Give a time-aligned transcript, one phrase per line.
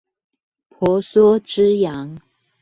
[0.67, 2.19] 婆娑之洋